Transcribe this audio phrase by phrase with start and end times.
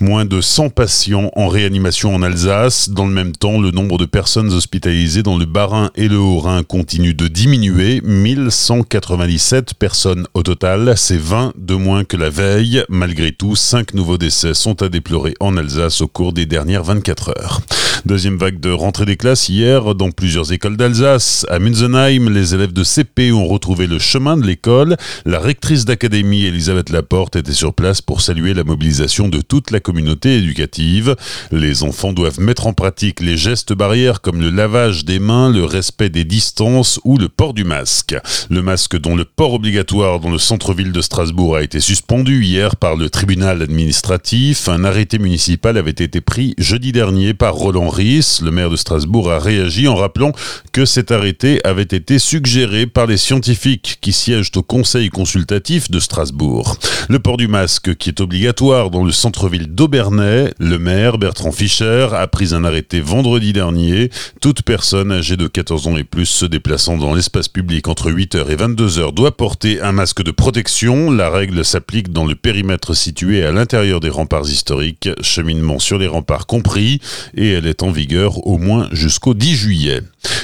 [0.00, 2.88] Moins de 100 patients en réanimation en Alsace.
[2.88, 6.62] Dans le même temps, le nombre de personnes hospitalisées dans le Bas-Rhin et le Haut-Rhin
[6.62, 8.00] continue de diminuer.
[8.02, 10.94] 1197 personnes au total.
[11.10, 12.84] C'est 20 de moins que la veille.
[12.88, 17.30] Malgré tout, 5 nouveaux décès sont à déplorer en Alsace au cours des dernières 24
[17.30, 17.60] heures.
[18.06, 21.44] Deuxième vague de rentrée des classes hier dans plusieurs écoles d'Alsace.
[21.50, 24.96] À Münzenheim, les élèves de CP ont retrouvé le chemin de l'école.
[25.26, 29.80] La rectrice d'académie, Elisabeth Laporte, était sur place pour saluer la mobilisation de toute la
[29.80, 31.14] communauté éducative.
[31.50, 35.64] Les enfants doivent mettre en pratique les gestes barrières comme le lavage des mains, le
[35.64, 38.16] respect des distances ou le port du masque.
[38.48, 42.76] Le masque dont le port obligatoire dans le centre-ville de Strasbourg a été suspendu hier
[42.76, 44.68] par le tribunal administratif.
[44.68, 49.38] Un arrêté municipal avait été pris jeudi dernier par Roland le maire de Strasbourg, a
[49.38, 50.32] réagi en rappelant
[50.72, 56.00] que cet arrêté avait été suggéré par les scientifiques qui siègent au conseil consultatif de
[56.00, 56.76] Strasbourg.
[57.08, 62.08] Le port du masque qui est obligatoire dans le centre-ville d'Aubernay, le maire Bertrand Fischer
[62.12, 64.10] a pris un arrêté vendredi dernier.
[64.40, 68.48] Toute personne âgée de 14 ans et plus se déplaçant dans l'espace public entre 8h
[68.50, 70.89] et 22h doit porter un masque de protection.
[70.90, 76.08] La règle s'applique dans le périmètre situé à l'intérieur des remparts historiques, cheminement sur les
[76.08, 77.00] remparts compris,
[77.36, 80.00] et elle est en vigueur au moins jusqu'au 10 juillet.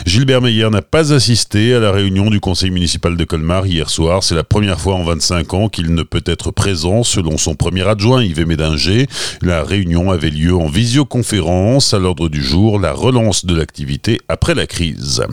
[0.07, 4.23] Gilbert Meyer n'a pas assisté à la réunion du conseil municipal de Colmar hier soir.
[4.23, 7.83] C'est la première fois en 25 ans qu'il ne peut être présent, selon son premier
[7.89, 9.09] adjoint Yves Médinger.
[9.43, 11.93] La réunion avait lieu en visioconférence.
[11.93, 15.25] À l'ordre du jour, la relance de l'activité après la crise.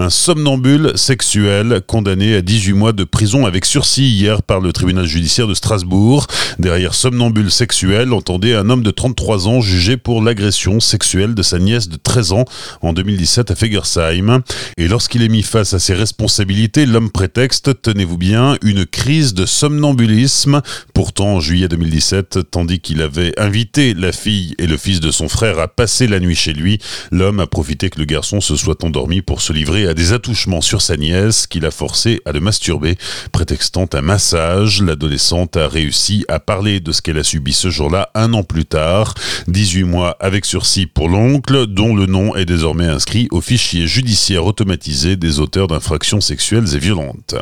[0.00, 5.04] Un somnambule sexuel condamné à 18 mois de prison avec sursis hier par le tribunal
[5.04, 6.26] judiciaire de Strasbourg.
[6.58, 11.58] Derrière somnambule sexuel, entendait un homme de 33 ans jugé pour l'agression sexuelle de sa
[11.58, 12.46] nièce de 13 ans
[12.80, 14.40] en 2017 à Fegersheim.
[14.78, 19.44] Et lorsqu'il est mis face à ses responsabilités, l'homme prétexte, tenez-vous bien, une crise de
[19.44, 20.62] somnambulisme.
[20.94, 25.28] Pourtant, en juillet 2017, tandis qu'il avait invité la fille et le fils de son
[25.28, 26.78] frère à passer la nuit chez lui,
[27.12, 30.60] l'homme a profité que le garçon se soit endormi pour se livrer à des attouchements
[30.60, 32.96] sur sa nièce qu'il a forcé à le masturber.
[33.32, 38.10] Prétextant un massage, l'adolescente a réussi à parler de ce qu'elle a subi ce jour-là
[38.14, 39.14] un an plus tard.
[39.48, 44.44] 18 mois avec sursis pour l'oncle dont le nom est désormais inscrit au fichier judiciaire
[44.44, 47.34] automatisé des auteurs d'infractions sexuelles et violentes.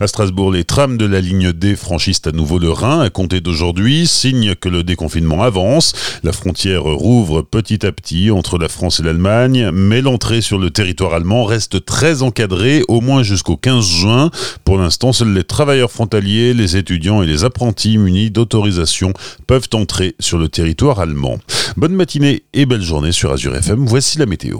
[0.00, 3.40] À Strasbourg, les trams de la ligne D franchissent à nouveau le Rhin à compter
[3.40, 5.92] d'aujourd'hui, signe que le déconfinement avance.
[6.22, 10.70] La frontière rouvre petit à petit entre la France et l'Allemagne, mais l'entrée sur le
[10.70, 14.30] territoire allemand reste très encadrée, au moins jusqu'au 15 juin.
[14.64, 19.12] Pour l'instant, seuls les travailleurs frontaliers, les étudiants et les apprentis munis d'autorisation
[19.46, 21.38] peuvent entrer sur le territoire allemand.
[21.76, 23.84] Bonne matinée et belle journée sur Azure FM.
[23.86, 24.58] Voici la météo.